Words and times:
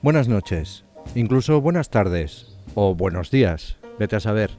Buenas 0.00 0.28
noches, 0.28 0.84
incluso 1.16 1.60
buenas 1.60 1.90
tardes 1.90 2.56
o 2.76 2.94
buenos 2.94 3.32
días, 3.32 3.78
vete 3.98 4.14
a 4.14 4.20
saber. 4.20 4.52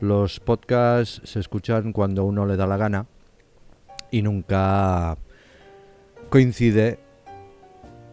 Los 0.00 0.40
podcasts 0.40 1.20
se 1.24 1.40
escuchan 1.40 1.92
cuando 1.92 2.24
uno 2.24 2.46
le 2.46 2.56
da 2.56 2.66
la 2.66 2.78
gana 2.78 3.04
y 4.10 4.22
nunca 4.22 5.18
coincide 6.30 6.98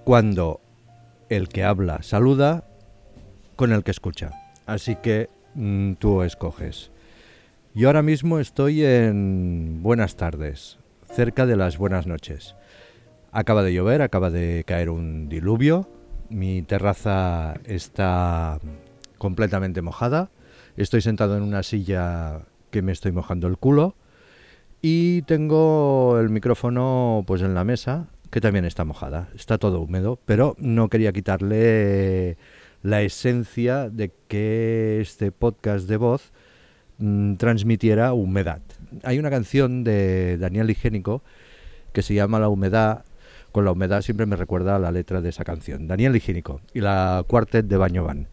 cuando 0.04 0.60
el 1.30 1.48
que 1.48 1.64
habla 1.64 2.04
saluda 2.04 2.66
con 3.56 3.72
el 3.72 3.86
que 3.86 3.92
escucha. 3.92 4.32
Así 4.66 4.98
que 4.98 5.30
mm, 5.54 5.94
tú 5.94 6.24
escoges. 6.24 6.92
Yo 7.74 7.88
ahora 7.88 8.02
mismo 8.02 8.38
estoy 8.38 8.84
en 8.84 9.82
buenas 9.82 10.18
tardes, 10.18 10.78
cerca 11.10 11.46
de 11.46 11.56
las 11.56 11.78
buenas 11.78 12.06
noches. 12.06 12.58
Acaba 13.32 13.64
de 13.64 13.74
llover, 13.74 14.02
acaba 14.02 14.30
de 14.30 14.66
caer 14.68 14.90
un 14.90 15.30
diluvio. 15.30 15.88
Mi 16.30 16.64
terraza 16.64 17.56
está 17.66 18.60
completamente 19.18 19.82
mojada. 19.82 20.30
Estoy 20.78 21.02
sentado 21.02 21.38
en 21.38 21.44
una 21.44 21.64
silla 21.64 22.42
que 22.72 22.82
me 22.82 22.92
estoy 22.92 23.12
mojando 23.12 23.48
el 23.48 23.58
culo. 23.58 23.96
Y 24.82 25.22
tengo 25.24 26.20
el 26.20 26.30
micrófono 26.30 27.24
pues 27.26 27.42
en 27.42 27.54
la 27.54 27.64
mesa, 27.64 28.08
que 28.32 28.42
también 28.42 28.66
está 28.66 28.86
mojada. 28.86 29.30
Está 29.36 29.58
todo 29.58 29.82
húmedo, 29.82 30.20
pero 30.26 30.56
no 30.60 30.90
quería 30.90 31.14
quitarle 31.14 32.38
la 32.84 33.02
esencia 33.02 33.90
de 33.90 34.12
que 34.28 35.00
este 35.02 35.32
podcast 35.32 35.88
de 35.88 35.98
voz 35.98 36.32
mm, 36.98 37.36
transmitiera 37.36 38.14
humedad. 38.14 38.62
Hay 39.04 39.18
una 39.18 39.30
canción 39.30 39.84
de 39.84 40.38
Daniel 40.38 40.70
Higiénico 40.70 41.24
que 41.94 42.02
se 42.02 42.14
llama 42.14 42.40
La 42.40 42.50
humedad 42.50 43.06
con 43.56 43.64
la 43.64 43.72
humedad 43.72 44.02
siempre 44.02 44.26
me 44.26 44.36
recuerda 44.36 44.76
a 44.76 44.80
la 44.80 44.92
letra 44.92 45.22
de 45.22 45.30
esa 45.30 45.46
canción. 45.46 45.88
Daniel 45.88 46.14
Higiénico 46.14 46.60
y 46.74 46.82
la 46.82 47.24
cuartet 47.26 47.66
de 47.66 47.78
Baño 47.78 48.04
Van. 48.04 48.28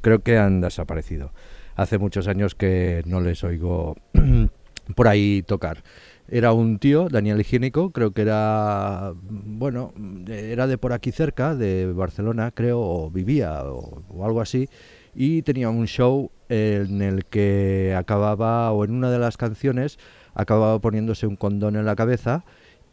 Creo 0.00 0.24
que 0.24 0.38
han 0.38 0.60
desaparecido. 0.60 1.30
Hace 1.76 1.98
muchos 1.98 2.26
años 2.26 2.56
que 2.56 3.04
no 3.06 3.20
les 3.20 3.44
oigo 3.44 3.94
por 4.96 5.06
ahí 5.06 5.44
tocar. 5.46 5.84
Era 6.26 6.52
un 6.52 6.80
tío, 6.80 7.08
Daniel 7.08 7.38
Higiénico, 7.38 7.90
creo 7.90 8.10
que 8.10 8.22
era, 8.22 9.12
bueno, 9.22 9.94
era 10.26 10.66
de 10.66 10.78
por 10.78 10.92
aquí 10.92 11.12
cerca, 11.12 11.54
de 11.54 11.86
Barcelona, 11.92 12.50
creo, 12.50 12.80
o 12.80 13.08
vivía, 13.08 13.62
o, 13.62 14.02
o 14.08 14.26
algo 14.26 14.40
así, 14.40 14.68
y 15.14 15.42
tenía 15.42 15.70
un 15.70 15.86
show 15.86 16.32
en 16.48 17.02
el 17.02 17.24
que 17.24 17.94
acababa, 17.96 18.72
o 18.72 18.84
en 18.84 18.90
una 18.90 19.12
de 19.12 19.20
las 19.20 19.36
canciones, 19.36 20.00
acababa 20.34 20.80
poniéndose 20.80 21.28
un 21.28 21.36
condón 21.36 21.76
en 21.76 21.84
la 21.84 21.94
cabeza 21.94 22.44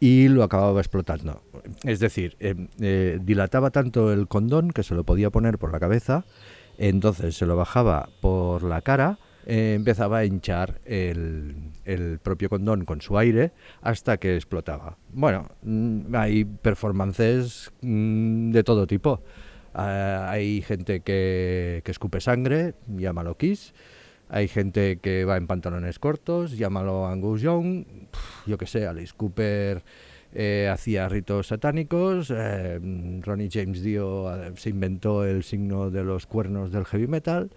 y 0.04 0.28
lo 0.28 0.44
acababa 0.44 0.82
explotando. 0.82 1.44
Es 1.86 2.02
decir, 2.02 2.36
eh, 2.42 2.68
eh, 2.82 3.20
dilataba 3.22 3.72
tanto 3.72 4.12
el 4.12 4.28
condón 4.28 4.72
que 4.72 4.84
se 4.84 4.96
lo 4.96 5.06
podía 5.06 5.30
poner 5.30 5.58
por 5.58 5.72
la 5.72 5.80
cabeza, 5.80 6.26
entonces 6.78 7.38
se 7.38 7.46
lo 7.46 7.56
bajaba 7.56 8.10
por 8.20 8.64
la 8.64 8.82
cara, 8.82 9.18
eh, 9.46 9.76
empezaba 9.78 10.18
a 10.18 10.26
hinchar 10.26 10.82
el, 10.84 11.72
propio 12.22 12.50
condón 12.50 12.84
con 12.84 13.00
su 13.00 13.18
aire 13.18 13.54
hasta 13.82 14.18
que 14.18 14.36
explotaba. 14.36 14.98
Bueno, 15.14 15.48
mm, 15.62 16.14
hay 16.16 16.44
performances 16.44 17.72
mm, 17.80 18.52
de 18.52 18.64
todo 18.66 18.86
tipo. 18.88 19.22
Uh, 19.74 20.28
hay 20.28 20.62
gente 20.64 21.00
que, 21.00 21.82
que, 21.86 21.92
escupe 21.92 22.20
sangre, 22.20 22.74
llámalo 22.88 23.38
Kiss. 23.38 23.74
Hay 24.30 24.48
gente 24.48 24.98
que 24.98 25.26
va 25.26 25.38
en 25.38 25.48
pantalones 25.48 26.00
cortos, 26.00 26.58
llámalo 26.58 27.08
Angus 27.08 27.42
Young, 27.42 27.86
yo 28.48 28.58
que 28.58 28.66
sé, 28.66 28.88
Alice 28.88 29.14
Cooper 29.16 29.84
eh, 30.34 30.68
hacía 30.72 31.08
ritos 31.10 31.48
satánicos, 31.48 32.32
eh, 32.36 32.80
Ronnie 33.22 33.50
James 33.52 33.84
Dio 33.84 34.36
eh, 34.36 34.54
se 34.56 34.70
inventó 34.70 35.26
el 35.26 35.44
signo 35.44 35.92
de 35.92 36.04
los 36.04 36.26
cuernos 36.26 36.72
del 36.72 36.86
heavy 36.86 37.06
metal 37.06 37.52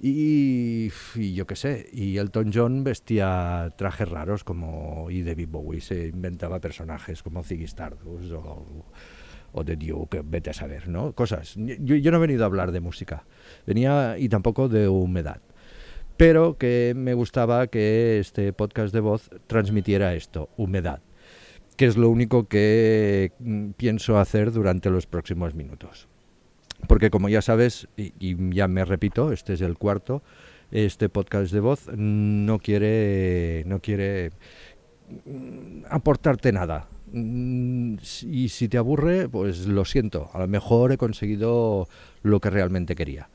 y, 0.00 0.90
yo 1.34 1.44
qué 1.48 1.56
sé, 1.56 1.88
y 1.92 2.18
Elton 2.18 2.52
John 2.54 2.84
vestía 2.84 3.74
trajes 3.76 4.08
raros 4.08 4.44
como 4.44 5.10
y 5.10 5.22
David 5.22 5.48
Bowie 5.48 5.80
se 5.80 6.06
inventaba 6.06 6.60
personajes 6.60 7.24
como 7.24 7.42
Ziggy 7.42 7.64
Stardust 7.64 8.30
o, 8.30 8.84
o 9.50 9.64
The 9.64 9.74
Duke, 9.74 10.22
vete 10.24 10.50
a 10.50 10.52
saber, 10.52 10.88
¿no? 10.88 11.12
Cosas. 11.14 11.56
Yo 11.56 12.10
no 12.12 12.18
he 12.18 12.20
venido 12.20 12.44
a 12.44 12.46
hablar 12.46 12.70
de 12.70 12.78
música, 12.78 13.24
venía 13.66 14.16
y 14.18 14.28
tampoco 14.28 14.68
de 14.68 14.86
humedad 14.86 15.40
pero 16.18 16.58
que 16.58 16.94
me 16.96 17.14
gustaba 17.14 17.68
que 17.68 18.18
este 18.18 18.52
podcast 18.52 18.92
de 18.92 19.00
voz 19.00 19.30
transmitiera 19.46 20.14
esto, 20.14 20.50
humedad, 20.56 21.00
que 21.76 21.86
es 21.86 21.96
lo 21.96 22.10
único 22.10 22.48
que 22.48 23.32
mm, 23.38 23.70
pienso 23.76 24.18
hacer 24.18 24.50
durante 24.50 24.90
los 24.90 25.06
próximos 25.06 25.54
minutos. 25.54 26.08
Porque 26.88 27.10
como 27.10 27.28
ya 27.28 27.40
sabes, 27.40 27.86
y, 27.96 28.36
ya 28.52 28.66
me 28.66 28.84
repito, 28.84 29.32
este 29.32 29.54
es 29.54 29.60
el 29.60 29.78
cuarto, 29.78 30.22
este 30.72 31.08
podcast 31.08 31.52
de 31.52 31.60
voz 31.60 31.88
no 31.96 32.58
quiere, 32.58 33.62
no 33.66 33.80
quiere 33.80 34.32
mm, 35.24 35.84
aportarte 35.88 36.50
nada. 36.50 36.88
Mm, 37.12 37.94
Y 38.22 38.48
si 38.48 38.68
te 38.68 38.76
aburre, 38.76 39.28
pues 39.28 39.68
lo 39.68 39.84
siento, 39.84 40.30
a 40.32 40.40
lo 40.40 40.48
mejor 40.48 40.90
he 40.90 40.98
conseguido 40.98 41.88
lo 42.22 42.40
que 42.40 42.50
realmente 42.50 42.96
quería. 42.96 43.30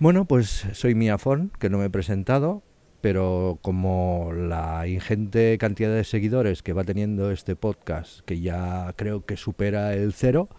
Bueno, 0.00 0.26
pues 0.26 0.64
soy 0.74 0.94
Miafón, 0.94 1.50
que 1.58 1.68
no 1.70 1.78
me 1.78 1.86
he 1.86 1.90
presentado, 1.90 2.62
pero 3.00 3.58
como 3.62 4.30
la 4.32 4.86
ingente 4.86 5.58
cantidad 5.58 5.92
de 5.92 6.04
seguidores 6.04 6.62
que 6.62 6.72
va 6.72 6.84
teniendo 6.84 7.32
este 7.32 7.56
podcast, 7.56 8.20
que 8.20 8.40
ya 8.40 8.92
creo 8.94 9.26
que 9.26 9.36
supera 9.36 9.94
el 9.94 10.12
cero, 10.12 10.50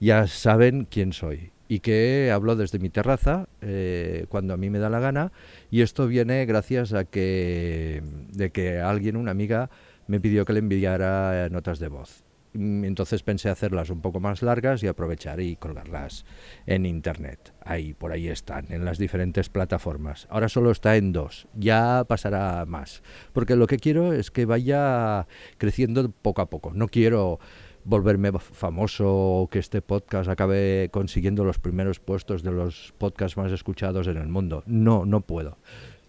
ya 0.00 0.26
saben 0.26 0.86
quién 0.90 1.12
soy. 1.12 1.52
Y 1.68 1.80
que 1.80 2.30
hablo 2.32 2.56
desde 2.56 2.78
mi 2.78 2.88
terraza 2.88 3.46
eh, 3.60 4.24
cuando 4.30 4.54
a 4.54 4.56
mí 4.56 4.70
me 4.70 4.78
da 4.78 4.88
la 4.88 5.00
gana. 5.00 5.32
Y 5.70 5.82
esto 5.82 6.06
viene 6.06 6.46
gracias 6.46 6.94
a 6.94 7.04
que, 7.04 8.02
de 8.32 8.52
que 8.52 8.80
alguien, 8.80 9.16
una 9.16 9.32
amiga, 9.32 9.68
me 10.06 10.18
pidió 10.18 10.46
que 10.46 10.54
le 10.54 10.60
enviara 10.60 11.46
notas 11.50 11.78
de 11.78 11.88
voz. 11.88 12.24
Mm, 12.54 12.84
entonces 12.84 13.22
pensé 13.22 13.48
hacerlas 13.48 13.90
un 13.90 14.00
poco 14.00 14.20
más 14.20 14.42
largas 14.42 14.82
y 14.82 14.86
aprovechar 14.86 15.40
y 15.40 15.56
colgarlas 15.56 16.24
en 16.66 16.86
internet. 16.86 17.54
Ahí, 17.64 17.94
por 17.94 18.12
ahí 18.12 18.28
están, 18.28 18.66
en 18.70 18.84
las 18.84 18.98
diferentes 18.98 19.48
plataformas. 19.48 20.26
Ahora 20.30 20.48
solo 20.48 20.70
está 20.70 20.96
en 20.96 21.12
dos, 21.12 21.46
ya 21.54 22.04
pasará 22.06 22.64
más. 22.66 23.02
Porque 23.32 23.56
lo 23.56 23.66
que 23.66 23.78
quiero 23.78 24.12
es 24.12 24.30
que 24.30 24.44
vaya 24.44 25.26
creciendo 25.58 26.10
poco 26.10 26.42
a 26.42 26.50
poco. 26.50 26.72
No 26.74 26.88
quiero 26.88 27.38
volverme 27.84 28.30
famoso 28.38 29.06
o 29.08 29.48
que 29.48 29.58
este 29.58 29.82
podcast 29.82 30.28
acabe 30.28 30.88
consiguiendo 30.92 31.44
los 31.44 31.58
primeros 31.58 31.98
puestos 31.98 32.42
de 32.42 32.52
los 32.52 32.94
podcasts 32.98 33.36
más 33.36 33.50
escuchados 33.50 34.06
en 34.06 34.18
el 34.18 34.28
mundo. 34.28 34.62
No, 34.66 35.04
no 35.06 35.22
puedo. 35.22 35.58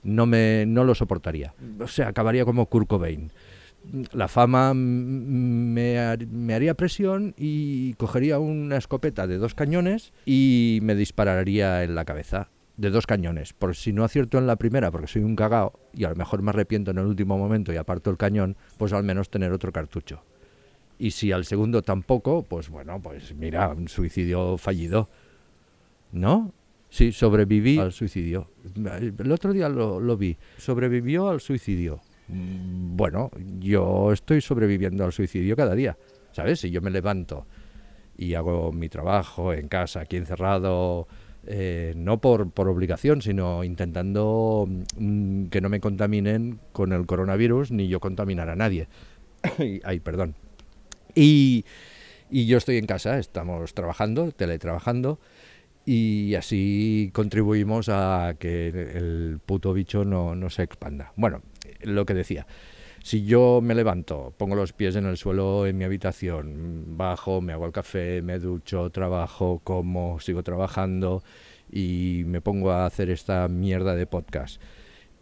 No, 0.03 0.25
me, 0.25 0.65
no 0.67 0.83
lo 0.83 0.93
soportaría. 0.93 1.53
O 1.79 1.87
sea, 1.87 2.09
acabaría 2.09 2.43
como 2.43 2.65
Kurt 2.65 2.89
Cobain 2.89 3.31
la 4.11 4.27
fama 4.27 4.73
me, 4.73 6.17
me, 6.17 6.53
haría 6.53 6.73
presión 6.73 7.33
y 7.37 7.93
cogería 7.95 8.39
una 8.39 8.77
escopeta 8.77 9.27
de 9.27 9.37
dos 9.37 9.55
cañones 9.55 10.13
y 10.25 10.79
me 10.81 10.95
dispararía 10.95 11.83
en 11.83 11.95
la 11.95 12.05
cabeza 12.05 12.49
de 12.77 12.89
dos 12.89 13.05
cañones. 13.05 13.53
Por 13.53 13.75
si 13.75 13.93
no 13.93 14.03
acierto 14.03 14.37
en 14.37 14.47
la 14.47 14.55
primera, 14.55 14.91
porque 14.91 15.07
soy 15.07 15.23
un 15.23 15.35
cagao 15.35 15.79
y 15.93 16.05
a 16.05 16.09
lo 16.09 16.15
mejor 16.15 16.41
me 16.41 16.49
arrepiento 16.49 16.91
en 16.91 16.97
el 16.97 17.05
último 17.05 17.37
momento 17.37 17.73
y 17.73 17.77
aparto 17.77 18.09
el 18.09 18.17
cañón, 18.17 18.55
pues 18.77 18.93
al 18.93 19.03
menos 19.03 19.29
tener 19.29 19.51
otro 19.51 19.71
cartucho. 19.71 20.23
Y 20.97 21.11
si 21.11 21.31
al 21.31 21.45
segundo 21.45 21.81
tampoco, 21.81 22.43
pues 22.43 22.69
bueno, 22.69 23.01
pues 23.01 23.35
mira, 23.35 23.69
un 23.69 23.87
suicidio 23.87 24.57
fallido. 24.57 25.09
¿No? 26.11 26.51
Sí, 26.89 27.11
sobreviví 27.11 27.79
al 27.79 27.91
suicidio. 27.91 28.47
El 28.75 29.31
otro 29.31 29.51
día 29.51 29.67
lo, 29.67 29.99
lo 29.99 30.15
vi. 30.15 30.37
Sobrevivió 30.57 31.29
al 31.29 31.41
suicidio 31.41 32.01
bueno, 32.27 33.31
yo 33.59 34.11
estoy 34.11 34.41
sobreviviendo 34.41 35.03
al 35.03 35.11
suicidio 35.11 35.55
cada 35.55 35.75
día, 35.75 35.97
¿sabes? 36.31 36.59
Si 36.59 36.71
yo 36.71 36.81
me 36.81 36.89
levanto 36.89 37.45
y 38.17 38.33
hago 38.35 38.71
mi 38.71 38.89
trabajo 38.89 39.53
en 39.53 39.67
casa, 39.67 40.01
aquí 40.01 40.17
encerrado, 40.17 41.07
eh, 41.45 41.93
no 41.97 42.21
por, 42.21 42.51
por, 42.51 42.69
obligación, 42.69 43.21
sino 43.21 43.63
intentando 43.63 44.67
mm, 44.97 45.45
que 45.47 45.61
no 45.61 45.69
me 45.69 45.79
contaminen 45.79 46.59
con 46.71 46.93
el 46.93 47.05
coronavirus 47.05 47.71
ni 47.71 47.87
yo 47.87 47.99
contaminar 47.99 48.49
a 48.49 48.55
nadie. 48.55 48.87
Ay, 49.83 49.99
perdón. 49.99 50.35
Y, 51.15 51.65
y 52.29 52.45
yo 52.45 52.57
estoy 52.57 52.77
en 52.77 52.85
casa, 52.85 53.19
estamos 53.19 53.73
trabajando, 53.73 54.31
teletrabajando, 54.31 55.19
y 55.85 56.35
así 56.35 57.11
contribuimos 57.13 57.89
a 57.89 58.35
que 58.39 58.69
el 58.69 59.39
puto 59.45 59.73
bicho 59.73 60.05
no, 60.05 60.33
no 60.35 60.49
se 60.49 60.63
expanda. 60.63 61.11
Bueno, 61.17 61.41
lo 61.81 62.05
que 62.05 62.13
decía, 62.13 62.47
si 63.03 63.25
yo 63.25 63.59
me 63.61 63.75
levanto, 63.75 64.33
pongo 64.37 64.55
los 64.55 64.71
pies 64.71 64.95
en 64.95 65.05
el 65.05 65.17
suelo 65.17 65.67
en 65.67 65.77
mi 65.77 65.83
habitación, 65.83 66.97
bajo, 66.97 67.41
me 67.41 67.51
hago 67.51 67.65
el 67.65 67.73
café, 67.73 68.21
me 68.21 68.39
ducho, 68.39 68.89
trabajo, 68.91 69.59
como, 69.63 70.21
sigo 70.21 70.41
trabajando 70.41 71.21
y 71.69 72.23
me 72.27 72.39
pongo 72.39 72.71
a 72.71 72.85
hacer 72.85 73.09
esta 73.09 73.47
mierda 73.49 73.93
de 73.95 74.07
podcast 74.07 74.61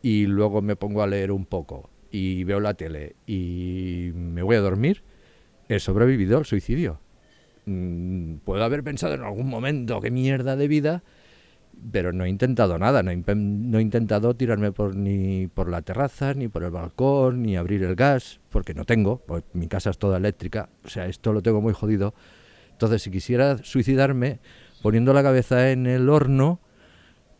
y 0.03 0.27
luego 0.27 0.61
me 0.61 0.75
pongo 0.75 1.01
a 1.01 1.07
leer 1.07 1.31
un 1.31 1.45
poco 1.45 1.89
y 2.11 2.43
veo 2.43 2.59
la 2.59 2.75
tele 2.75 3.15
y 3.25 4.11
me 4.13 4.43
voy 4.43 4.57
a 4.57 4.61
dormir, 4.61 5.01
he 5.69 5.79
sobrevivido 5.79 6.37
al 6.37 6.45
suicidio. 6.45 6.99
mm, 7.65 8.35
puedo 8.45 8.63
haber 8.63 8.83
pensado 8.83 9.15
en 9.15 9.23
algún 9.23 9.49
momento 9.49 10.01
qué 10.01 10.11
mierda 10.11 10.55
de 10.55 10.67
vida, 10.67 11.03
pero 11.91 12.13
no 12.13 12.25
he 12.25 12.29
intentado 12.29 12.77
nada, 12.77 13.01
no 13.03 13.11
he, 13.11 13.81
intentado 13.81 14.35
tirarme 14.35 14.71
por, 14.71 14.95
ni 14.95 15.47
por 15.47 15.69
la 15.69 15.81
terraza, 15.81 16.33
ni 16.33 16.47
por 16.47 16.63
el 16.63 16.71
balcón, 16.71 17.41
ni 17.41 17.57
abrir 17.57 17.83
el 17.83 17.95
gas, 17.95 18.39
porque 18.49 18.73
no 18.73 18.85
tengo, 18.85 19.17
pues 19.25 19.43
mi 19.53 19.67
casa 19.67 19.89
es 19.89 19.97
toda 19.97 20.17
eléctrica, 20.17 20.69
o 20.85 20.89
sea, 20.89 21.07
esto 21.07 21.33
lo 21.33 21.41
tengo 21.41 21.61
muy 21.61 21.73
jodido. 21.73 22.13
Entonces, 22.71 23.01
si 23.01 23.11
quisiera 23.11 23.57
suicidarme 23.63 24.39
poniendo 24.81 25.13
la 25.13 25.23
cabeza 25.23 25.71
en 25.71 25.87
el 25.87 26.09
horno, 26.09 26.59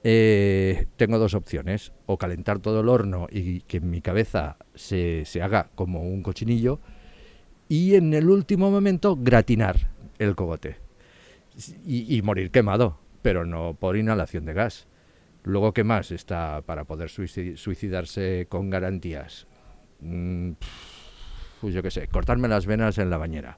eh, 0.03 0.87
tengo 0.97 1.19
dos 1.19 1.33
opciones, 1.35 1.91
o 2.07 2.17
calentar 2.17 2.59
todo 2.59 2.81
el 2.81 2.89
horno 2.89 3.27
y 3.29 3.61
que 3.61 3.79
mi 3.79 4.01
cabeza 4.01 4.57
se, 4.73 5.23
se 5.25 5.41
haga 5.41 5.69
como 5.75 6.01
un 6.01 6.23
cochinillo, 6.23 6.79
y 7.69 7.95
en 7.95 8.13
el 8.13 8.29
último 8.29 8.71
momento 8.71 9.15
gratinar 9.15 9.91
el 10.19 10.35
cogote 10.35 10.77
y 11.85 12.21
morir 12.21 12.49
quemado 12.49 13.00
pero 13.21 13.45
no 13.45 13.75
por 13.79 13.97
inhalación 13.97 14.45
de 14.45 14.53
gas. 14.53 14.87
Luego, 15.43 15.73
¿qué 15.73 15.83
más 15.83 16.11
está 16.11 16.61
para 16.61 16.85
poder 16.85 17.09
suicidarse 17.09 18.45
con 18.49 18.69
garantías? 18.69 19.47
Mm, 19.99 20.51
pues 21.61 21.73
yo 21.73 21.81
qué 21.81 21.91
sé, 21.91 22.07
cortarme 22.07 22.47
las 22.47 22.65
venas 22.65 22.97
en 22.97 23.09
la 23.09 23.17
bañera. 23.17 23.57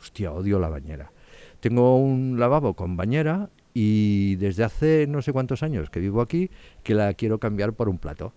Hostia, 0.00 0.32
odio 0.32 0.58
la 0.58 0.68
bañera. 0.68 1.12
Tengo 1.60 1.96
un 1.96 2.38
lavabo 2.38 2.74
con 2.74 2.96
bañera 2.96 3.50
y 3.74 4.36
desde 4.36 4.64
hace 4.64 5.06
no 5.08 5.22
sé 5.22 5.32
cuántos 5.32 5.62
años 5.62 5.90
que 5.90 6.00
vivo 6.00 6.20
aquí 6.20 6.50
que 6.82 6.94
la 6.94 7.12
quiero 7.14 7.38
cambiar 7.38 7.72
por 7.72 7.88
un 7.88 7.98
plato. 7.98 8.32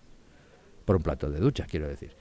Por 0.84 0.96
un 0.96 1.02
plato 1.02 1.30
de 1.30 1.38
ducha, 1.38 1.66
quiero 1.68 1.88
decir. 1.88 2.16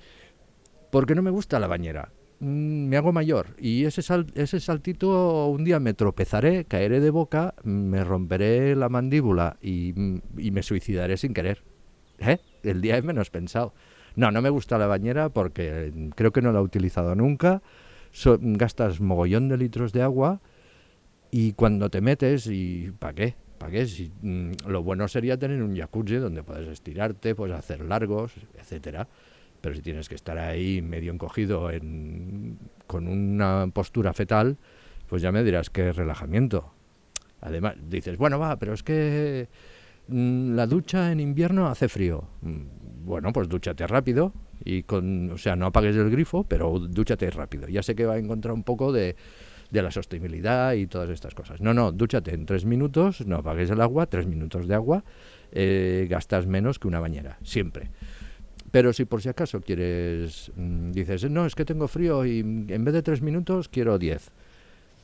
Porque 0.92 1.16
no 1.16 1.22
me 1.22 1.32
gusta 1.32 1.60
la 1.60 1.68
bañera. 1.68 2.12
Mm, 2.42 2.88
me 2.88 2.98
hago 2.98 3.14
mayor 3.14 3.56
y 3.60 3.86
ese, 3.86 4.02
ese 4.34 4.60
saltito 4.60 5.46
un 5.46 5.64
día 5.64 5.80
me 5.80 5.94
tropezaré, 5.94 6.66
caeré 6.66 7.00
de 7.00 7.12
boca, 7.12 7.54
me 7.64 8.04
romperé 8.04 8.76
la 8.76 8.90
mandíbula 8.90 9.58
y, 9.62 9.94
me 9.96 10.64
suicidaré 10.64 11.18
sin 11.18 11.36
querer. 11.36 11.62
¿Eh? 12.18 12.40
El 12.64 12.82
día 12.82 12.98
es 12.98 13.04
menos 13.04 13.30
pensado. 13.30 13.76
No, 14.16 14.32
no 14.32 14.42
me 14.42 14.50
gusta 14.50 14.80
la 14.80 14.88
bañera 14.88 15.30
porque 15.30 15.94
creo 16.16 16.32
que 16.32 16.42
no 16.42 16.52
la 16.52 16.60
he 16.60 16.64
utilizado 16.64 17.14
nunca. 17.14 17.62
gastas 18.26 19.02
mogollón 19.02 19.48
de 19.48 19.58
litros 19.58 19.94
de 19.94 20.02
agua 20.02 20.42
y 21.30 21.54
cuando 21.54 21.92
te 21.92 22.02
metes, 22.02 22.48
¿y 22.48 22.92
para 22.98 23.14
qué? 23.14 23.36
¿Para 23.60 23.72
qué? 23.72 23.86
Si, 23.86 24.12
mm, 24.22 24.68
lo 24.68 24.82
bueno 24.82 25.08
sería 25.08 25.38
tener 25.38 25.62
un 25.62 25.76
jacuzzi 25.78 26.16
donde 26.16 26.42
puedes 26.42 26.68
estirarte, 26.70 27.36
puedes 27.36 27.56
hacer 27.56 27.82
largos, 27.82 28.34
etcétera 28.58 29.08
pero 29.62 29.76
si 29.76 29.82
tienes 29.82 30.10
que 30.10 30.16
estar 30.16 30.38
ahí 30.38 30.82
medio 30.82 31.14
encogido 31.14 31.70
con 32.88 33.08
una 33.08 33.68
postura 33.74 34.14
fetal, 34.14 34.58
pues 35.08 35.22
ya 35.22 35.32
me 35.32 35.44
dirás 35.44 35.70
que 35.70 35.94
relajamiento. 35.94 36.72
Además, 37.42 37.76
dices, 37.88 38.18
bueno, 38.18 38.40
va, 38.40 38.58
pero 38.58 38.74
es 38.74 38.84
que 38.84 39.48
mm, 40.08 40.56
la 40.56 40.68
ducha 40.68 41.12
en 41.12 41.20
invierno 41.20 41.68
hace 41.68 41.88
frío. 41.90 42.24
Mm, 42.42 43.06
bueno, 43.06 43.34
pues 43.34 43.50
dúchate 43.50 43.88
rápido 43.88 44.34
y 44.64 44.84
con, 44.84 45.32
o 45.32 45.38
sea, 45.38 45.56
no 45.56 45.66
apagues 45.66 45.96
el 45.96 46.10
grifo, 46.12 46.44
pero 46.44 46.78
dúchate 46.80 47.30
rápido. 47.32 47.68
Ya 47.68 47.82
sé 47.82 47.96
que 47.96 48.06
va 48.06 48.14
a 48.14 48.18
encontrar 48.20 48.54
un 48.54 48.64
poco 48.64 48.92
de, 48.92 49.16
de 49.72 49.82
la 49.82 49.90
sostenibilidad 49.90 50.74
y 50.74 50.86
todas 50.86 51.10
estas 51.10 51.34
cosas. 51.34 51.62
No, 51.62 51.74
no, 51.74 51.92
dúchate 51.92 52.34
en 52.34 52.46
tres 52.46 52.66
minutos, 52.66 53.26
no 53.26 53.38
apagues 53.38 53.72
el 53.72 53.82
agua, 53.82 54.06
tres 54.06 54.28
minutos 54.28 54.68
de 54.68 54.76
agua, 54.76 55.04
eh, 55.52 56.08
gastas 56.10 56.46
menos 56.46 56.78
que 56.78 56.88
una 56.88 57.00
bañera, 57.00 57.38
siempre. 57.44 57.90
Pero 58.72 58.94
si 58.94 59.06
por 59.06 59.22
si 59.22 59.30
acaso 59.30 59.62
quieres, 59.62 60.52
mm, 60.56 60.92
dices, 60.92 61.30
no, 61.30 61.46
es 61.46 61.56
que 61.56 61.66
tengo 61.66 61.88
frío 61.88 62.26
y 62.26 62.40
en 62.40 62.86
vez 62.86 62.94
de 62.94 63.04
tres 63.04 63.22
minutos 63.22 63.68
quiero 63.68 64.00
diez. 64.00 64.32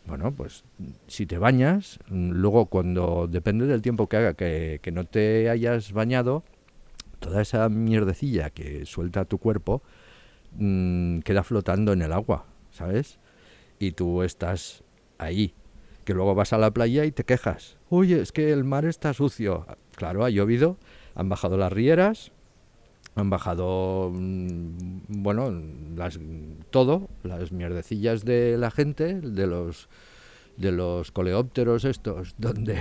Bueno, 0.07 0.31
pues 0.31 0.63
si 1.07 1.25
te 1.25 1.37
bañas, 1.37 1.99
mm, 2.09 2.31
luego 2.31 2.67
cuando 2.67 3.27
depende 3.29 3.65
del 3.65 3.81
tiempo 3.81 4.07
que 4.07 4.17
haga 4.17 4.33
que, 4.35 4.79
no 4.93 5.03
te 5.03 5.49
hayas 5.49 5.91
bañado, 5.91 6.43
toda 7.19 7.41
esa 7.41 7.67
mierdecilla 7.67 8.49
que 8.49 8.85
suelta 8.85 9.25
tu 9.25 9.37
cuerpo 9.37 9.81
mm, 10.53 11.19
queda 11.19 11.43
flotando 11.43 11.91
en 11.91 12.01
el 12.01 12.13
agua, 12.13 12.45
¿sabes? 12.71 13.19
Y 13.79 13.91
tú 13.91 14.23
estás 14.23 14.83
ahí, 15.17 15.53
que 16.05 16.13
luego 16.13 16.35
vas 16.35 16.53
a 16.53 16.57
la 16.57 16.71
playa 16.71 17.03
y 17.03 17.11
te 17.11 17.25
quejas. 17.25 17.77
Oye, 17.89 18.21
es 18.21 18.31
que 18.31 18.53
el 18.53 18.63
mar 18.63 18.85
está 18.85 19.13
sucio. 19.13 19.65
Claro, 19.95 20.23
ha 20.23 20.29
llovido, 20.29 20.77
han 21.15 21.27
bajado 21.27 21.57
las 21.57 21.73
rieras, 21.73 22.31
han 23.17 23.29
bajado, 23.29 24.11
mm, 24.13 24.99
bueno, 25.07 25.51
las, 25.95 26.19
todo, 26.69 27.09
las 27.23 27.51
mierdecillas 27.51 28.23
de 28.23 28.57
la 28.57 28.71
gente, 28.71 29.19
de 29.21 29.47
los, 29.47 29.89
de 30.55 30.71
los 30.71 31.11
coleópteros 31.11 31.83
estos, 31.83 32.35
donde, 32.37 32.77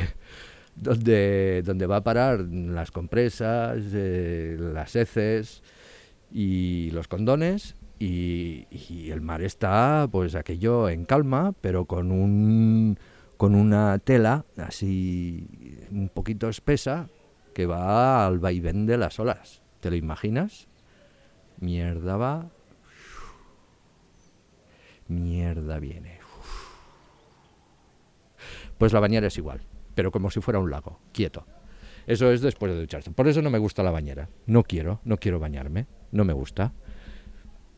donde, 0.75 1.63
donde 1.65 1.87
va 1.87 1.97
a 1.97 2.05
parar 2.05 2.41
las 2.41 2.91
compresas, 2.91 3.79
eh, 3.95 4.57
las 4.61 4.95
heces 4.95 5.63
y 6.31 6.91
los 6.91 7.09
condones, 7.09 7.75
y, 7.99 8.67
y, 8.71 9.11
el 9.11 9.23
mar 9.23 9.41
está, 9.41 10.07
pues 10.13 10.35
aquello 10.35 10.91
en 10.91 11.07
calma, 11.07 11.55
pero 11.63 11.87
con 11.87 12.13
un 12.13 12.99
con 13.39 13.55
una 13.55 13.99
tela 13.99 14.45
así 14.57 15.47
un 15.91 16.11
poquito 16.11 16.49
espesa 16.49 17.09
que 17.55 17.67
va 17.67 18.27
al 18.27 18.39
vaivén 18.39 18.85
de 18.87 18.99
las 18.99 19.19
olas. 19.19 19.63
¿Te 19.81 19.91
lo 19.91 19.97
imaginas? 19.97 20.67
Mierda 21.61 22.17
va. 22.17 22.51
Mierda 25.09 25.79
viene. 25.79 26.19
Pues 28.79 28.93
la 28.93 29.01
bañera 29.01 29.29
es 29.29 29.39
igual, 29.39 29.63
pero 29.95 30.11
como 30.11 30.31
si 30.31 30.41
fuera 30.41 30.59
un 30.59 30.71
lago, 30.71 30.99
quieto. 31.13 31.47
Eso 32.07 32.31
es 32.31 32.41
después 32.41 32.73
de 32.73 32.81
ducharse. 32.81 33.11
Por 33.11 33.27
eso 33.27 33.43
no 33.43 33.51
me 33.51 33.59
gusta 33.59 33.83
la 33.83 33.91
bañera. 33.91 34.29
No 34.47 34.63
quiero, 34.63 35.01
no 35.05 35.17
quiero 35.17 35.41
bañarme. 35.41 35.87
No 36.13 36.25
me 36.25 36.33
gusta. 36.33 36.73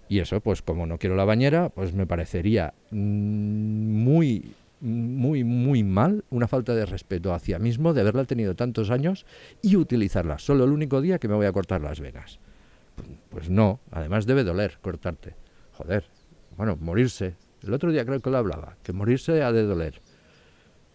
Y 0.09 0.21
eso, 0.21 0.41
pues 0.41 0.63
como 0.63 0.87
no 0.87 0.99
quiero 0.99 1.17
la 1.17 1.25
bañera, 1.25 1.71
pues 1.71 1.93
me 1.93 2.07
parecería 2.07 2.75
mm, 2.91 4.05
muy 4.05 4.55
muy, 4.81 5.45
muy 5.45 5.83
mal, 5.83 6.25
una 6.31 6.49
falta 6.49 6.75
de 6.75 6.87
respeto 6.87 7.33
hacia 7.33 7.59
mismo 7.59 7.93
de 7.93 8.01
haberla 8.03 8.25
tenido 8.25 8.55
tantos 8.55 8.91
años 8.91 9.27
y 9.63 9.77
utilizarla 9.77 10.39
solo 10.39 10.65
el 10.65 10.71
único 10.71 11.01
día 11.01 11.19
que 11.19 11.29
me 11.29 11.35
voy 11.35 11.47
a 11.47 11.53
cortar 11.53 11.81
las 11.81 12.01
venas. 12.01 12.39
Pues 13.29 13.51
no, 13.51 13.81
además 13.91 14.27
debe 14.27 14.45
doler 14.45 14.79
cortarte. 14.81 15.35
Joder, 15.73 16.05
bueno, 16.57 16.77
morirse. 16.81 17.37
El 17.63 17.75
otro 17.75 17.91
día 17.91 18.05
creo 18.05 18.21
que 18.21 18.31
lo 18.31 18.39
hablaba, 18.39 18.77
que 18.83 18.93
morirse 18.93 19.43
ha 19.43 19.53
de 19.53 19.63
doler. 19.63 20.01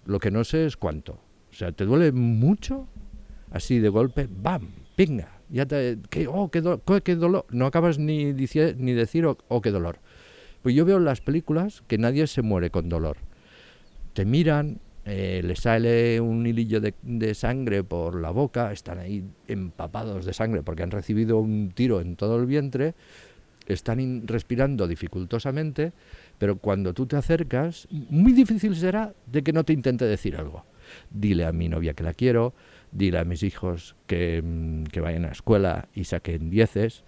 Lo 0.06 0.20
que 0.20 0.32
no 0.32 0.44
sé 0.44 0.66
es 0.66 0.78
cuánto. 0.78 1.14
O 1.52 1.56
sea, 1.56 1.72
¿te 1.72 1.86
duele 1.86 2.12
mucho? 2.12 2.88
Así 3.52 3.80
de 3.80 3.90
golpe, 3.90 4.28
¡bam! 4.30 4.72
¡Pinga! 4.96 5.40
Ya 5.50 5.66
te, 5.66 6.00
¿qué, 6.10 6.28
oh, 6.28 6.50
qué, 6.50 6.62
qué 7.04 7.16
dolor! 7.16 7.46
No 7.52 7.68
acabas 7.68 8.00
ni, 8.00 8.34
ni 8.34 8.94
decir, 8.94 9.26
oh, 9.26 9.62
qué 9.62 9.72
dolor. 9.72 10.00
Pues 10.62 10.74
yo 10.74 10.86
veo 10.86 10.98
en 10.98 11.06
las 11.06 11.22
películas 11.22 11.84
que 11.88 11.98
nadie 11.98 12.26
se 12.28 12.42
muere 12.42 12.70
con 12.70 12.90
dolor 12.90 13.18
te 14.14 14.26
miran, 14.26 14.80
eh, 15.06 15.42
les 15.44 15.60
sale 15.60 16.22
un 16.22 16.46
hilillo 16.48 16.80
de, 16.80 17.36
sangre 17.36 17.84
por 17.84 18.20
la 18.22 18.30
boca, 18.30 18.72
están 18.72 19.00
ahí 19.00 19.26
empapados 19.48 20.26
de 20.26 20.34
sangre 20.34 20.64
porque 20.64 20.84
han 20.84 20.92
recibido 20.92 21.40
un 21.40 21.72
tiro 21.72 22.00
en 22.00 22.16
todo 22.16 22.38
el 22.38 22.46
vientre, 22.46 22.96
están 23.66 24.26
respirando 24.28 24.88
dificultosamente, 24.88 25.92
pero 26.38 26.58
cuando 26.58 26.94
tú 26.94 27.06
te 27.06 27.18
acercas, 27.18 27.88
muy 27.92 28.32
difícil 28.32 28.76
será 28.76 29.14
de 29.26 29.44
que 29.44 29.52
no 29.52 29.64
te 29.64 29.74
intente 29.74 30.06
decir 30.06 30.38
algo. 30.38 30.66
Dile 31.10 31.46
a 31.46 31.52
mi 31.52 31.70
novia 31.70 31.94
que 31.94 32.04
la 32.04 32.14
quiero, 32.14 32.54
dile 32.92 33.20
a 33.20 33.26
mis 33.26 33.44
hijos 33.44 33.96
que, 34.08 34.42
mm, 34.42 34.84
que 34.86 35.02
vayan 35.02 35.24
a 35.24 35.28
la 35.28 35.34
escuela 35.34 35.88
y 35.94 36.06
saquen 36.06 36.50
dieces. 36.50 37.04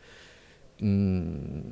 Mm, 0.80 1.72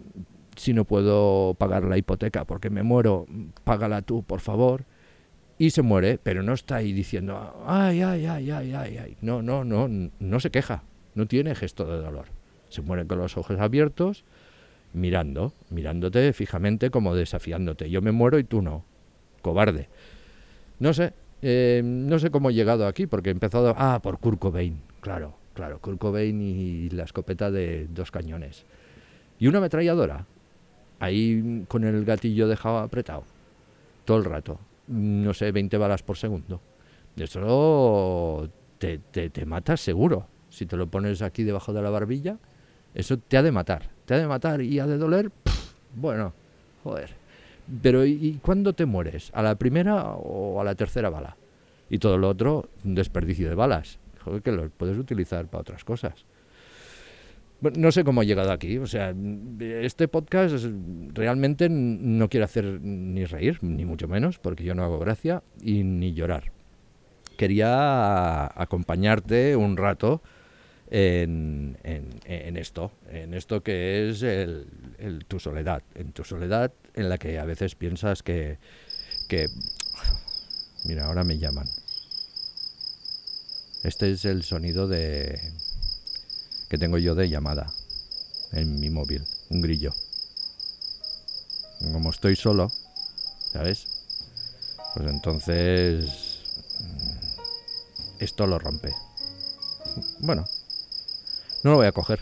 si 0.55 0.73
no 0.73 0.85
puedo 0.85 1.55
pagar 1.55 1.83
la 1.83 1.97
hipoteca 1.97 2.45
porque 2.45 2.69
me 2.69 2.83
muero, 2.83 3.25
págala 3.63 4.01
tú, 4.01 4.23
por 4.23 4.39
favor 4.39 4.85
y 5.57 5.69
se 5.69 5.81
muere, 5.81 6.19
pero 6.21 6.43
no 6.43 6.53
está 6.53 6.77
ahí 6.77 6.93
diciendo, 6.93 7.63
ay, 7.65 8.01
ay, 8.01 8.25
ay, 8.25 8.51
ay, 8.51 8.73
ay, 8.73 8.97
ay. 8.97 9.17
No, 9.21 9.41
no, 9.41 9.63
no, 9.63 9.87
no 10.19 10.39
se 10.39 10.49
queja, 10.49 10.83
no 11.15 11.27
tiene 11.27 11.55
gesto 11.55 11.85
de 11.85 12.01
dolor. 12.01 12.25
Se 12.69 12.81
muere 12.81 13.05
con 13.05 13.19
los 13.19 13.37
ojos 13.37 13.59
abiertos, 13.59 14.23
mirando, 14.93 15.53
mirándote 15.69 16.33
fijamente 16.33 16.89
como 16.89 17.15
desafiándote. 17.15 17.89
Yo 17.89 18.01
me 18.01 18.11
muero 18.11 18.39
y 18.39 18.43
tú 18.43 18.61
no. 18.61 18.83
Cobarde. 19.41 19.89
No 20.79 20.93
sé, 20.93 21.13
eh, 21.41 21.81
no 21.83 22.17
sé 22.17 22.31
cómo 22.31 22.49
he 22.49 22.53
llegado 22.53 22.87
aquí, 22.87 23.05
porque 23.05 23.29
he 23.29 23.33
empezado... 23.33 23.75
Ah, 23.77 23.99
por 24.01 24.17
Kurt 24.17 24.39
Cobain, 24.39 24.81
claro, 25.01 25.35
claro, 25.53 25.79
Kurt 25.79 25.99
Cobain 25.99 26.41
y 26.41 26.89
la 26.89 27.03
escopeta 27.03 27.51
de 27.51 27.87
dos 27.87 28.09
cañones. 28.09 28.65
Y 29.37 29.47
una 29.47 29.59
ametralladora, 29.59 30.25
ahí 30.99 31.63
con 31.67 31.83
el 31.83 32.05
gatillo 32.05 32.47
dejado 32.47 32.79
apretado, 32.79 33.23
todo 34.05 34.17
el 34.17 34.25
rato 34.25 34.59
no 34.87 35.33
sé, 35.33 35.51
20 35.51 35.77
balas 35.77 36.03
por 36.03 36.17
segundo. 36.17 36.61
Eso 37.15 38.49
te, 38.77 38.99
te, 38.99 39.29
te 39.29 39.45
matas 39.45 39.81
seguro. 39.81 40.27
Si 40.49 40.65
te 40.65 40.77
lo 40.77 40.87
pones 40.87 41.21
aquí 41.21 41.43
debajo 41.43 41.73
de 41.73 41.81
la 41.81 41.89
barbilla, 41.89 42.37
eso 42.93 43.17
te 43.17 43.37
ha 43.37 43.43
de 43.43 43.51
matar. 43.51 43.89
Te 44.05 44.13
ha 44.13 44.17
de 44.17 44.27
matar 44.27 44.61
y 44.61 44.79
ha 44.79 44.87
de 44.87 44.97
doler. 44.97 45.31
bueno, 45.95 46.33
joder. 46.83 47.11
Pero 47.81 48.05
¿y 48.05 48.39
cuándo 48.41 48.73
te 48.73 48.85
mueres? 48.85 49.31
¿A 49.33 49.41
la 49.41 49.55
primera 49.55 50.13
o 50.15 50.59
a 50.59 50.63
la 50.63 50.75
tercera 50.75 51.09
bala? 51.09 51.37
Y 51.89 51.99
todo 51.99 52.17
lo 52.17 52.29
otro, 52.29 52.69
un 52.83 52.95
desperdicio 52.95 53.49
de 53.49 53.55
balas. 53.55 53.99
Joder, 54.23 54.41
que 54.41 54.51
lo 54.51 54.69
puedes 54.69 54.97
utilizar 54.97 55.47
para 55.47 55.61
otras 55.61 55.83
cosas. 55.83 56.25
No 57.75 57.91
sé 57.91 58.03
cómo 58.03 58.21
he 58.21 58.25
llegado 58.25 58.51
aquí. 58.51 58.77
O 58.77 58.87
sea, 58.87 59.13
este 59.59 60.07
podcast 60.07 60.65
realmente 61.13 61.69
no 61.69 62.29
quiere 62.29 62.43
hacer 62.43 62.65
ni 62.81 63.25
reír, 63.25 63.59
ni 63.61 63.85
mucho 63.85 64.07
menos, 64.07 64.39
porque 64.39 64.63
yo 64.63 64.75
no 64.75 64.83
hago 64.83 64.99
gracia, 64.99 65.43
y 65.61 65.83
ni 65.83 66.13
llorar. 66.13 66.51
Quería 67.37 68.45
acompañarte 68.61 69.55
un 69.55 69.77
rato 69.77 70.21
en, 70.91 71.77
esto, 72.57 72.91
en 73.09 73.33
esto 73.33 73.63
que 73.63 74.09
es 74.09 74.21
el, 74.21 75.25
tu 75.27 75.39
soledad, 75.39 75.81
en 75.95 76.11
tu 76.11 76.23
soledad 76.23 76.71
en 76.93 77.09
la 77.09 77.17
que 77.17 77.39
a 77.39 77.45
veces 77.45 77.75
piensas 77.75 78.21
que, 78.21 78.59
que... 79.27 79.47
Mira, 80.85 81.05
ahora 81.05 81.23
me 81.23 81.39
llaman. 81.39 81.65
Este 83.83 84.11
es 84.11 84.25
el 84.25 84.43
sonido 84.43 84.87
de 84.87 85.39
que 86.73 86.79
tengo 86.79 86.97
yo 86.97 87.13
de 87.13 87.29
llamada 87.29 87.71
en 88.51 88.79
mi 88.79 88.89
móvil, 88.89 89.23
un 89.51 89.61
grillo. 89.61 89.93
Como 91.79 92.09
estoy 92.09 92.35
solo, 92.35 92.71
¿sabes? 93.51 93.85
Pues 94.95 95.07
entonces 95.07 96.41
mm, 96.79 98.23
esto 98.23 98.47
lo 98.47 98.57
rompe. 98.57 98.91
Bueno, 100.21 100.45
no 101.63 101.69
lo 101.69 101.77
voy 101.77 101.85
a 101.85 101.91
coger. 101.91 102.21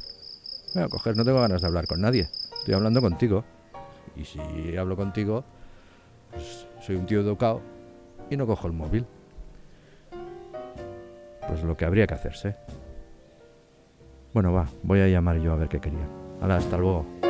voy 0.75 0.83
a 0.83 0.89
coger, 0.89 1.15
no 1.15 1.23
tengo 1.23 1.39
ganas 1.39 1.61
de 1.61 1.67
hablar 1.67 1.87
con 1.87 2.01
nadie. 2.01 2.29
Estoy 2.59 2.73
hablando 2.73 2.99
contigo. 2.99 3.45
Y 4.17 4.25
si 4.25 4.75
hablo 4.75 4.97
contigo, 4.97 5.45
pues 6.29 6.67
soy 6.85 6.97
un 6.97 7.05
tío 7.05 7.21
educado 7.21 7.61
y 8.29 8.35
no 8.35 8.45
cojo 8.45 8.67
el 8.67 8.73
móvil. 8.73 9.05
Pues 11.47 11.63
lo 11.63 11.77
que 11.77 11.85
habría 11.85 12.05
que 12.05 12.15
hacerse. 12.15 12.57
Bueno, 14.33 14.53
va, 14.53 14.65
voy 14.83 15.01
a 15.01 15.07
llamar 15.07 15.39
yo 15.39 15.51
a 15.51 15.55
ver 15.55 15.67
qué 15.67 15.79
quería. 15.79 16.07
hasta 16.55 16.77
luego. 16.77 17.20